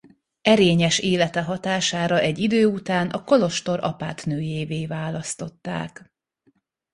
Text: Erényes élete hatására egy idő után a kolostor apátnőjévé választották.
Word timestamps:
Erényes 0.41 0.99
élete 0.99 1.41
hatására 1.41 2.19
egy 2.19 2.37
idő 2.39 2.65
után 2.65 3.09
a 3.09 3.23
kolostor 3.23 3.79
apátnőjévé 3.83 4.85
választották. 4.85 6.13